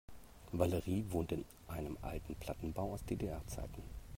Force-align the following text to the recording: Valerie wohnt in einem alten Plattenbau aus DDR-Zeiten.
Valerie 0.51 1.05
wohnt 1.11 1.31
in 1.31 1.45
einem 1.67 1.95
alten 2.01 2.33
Plattenbau 2.33 2.91
aus 2.93 3.05
DDR-Zeiten. 3.05 3.83